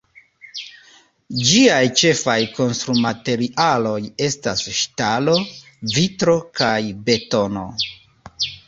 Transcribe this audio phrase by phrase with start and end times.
[1.49, 5.39] Ĝiaj ĉefaj konstrumaterialoj estas ŝtalo,
[5.99, 6.77] vitro kaj
[7.13, 7.71] betono.